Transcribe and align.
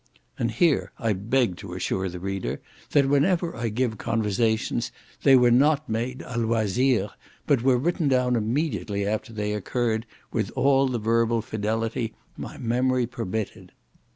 And 0.39 0.49
here 0.49 0.91
I 0.97 1.13
beg 1.13 1.57
to 1.57 1.75
assure 1.75 2.09
the 2.09 2.19
reader, 2.19 2.59
that 2.89 3.07
whenever 3.07 3.55
I 3.55 3.69
give 3.69 3.99
conversations 3.99 4.91
they 5.21 5.35
were 5.35 5.51
not 5.51 5.87
made 5.87 6.21
À 6.21 6.37
LOISIR, 6.37 7.11
but 7.45 7.61
were 7.61 7.77
written 7.77 8.07
down 8.07 8.35
immediately 8.35 9.05
after 9.05 9.31
they 9.31 9.53
occurred, 9.53 10.07
with 10.31 10.49
all 10.55 10.87
the 10.87 10.97
verbal 10.97 11.43
fidelity 11.43 12.15
my 12.35 12.57
memory 12.57 13.05
permitted. 13.05 13.73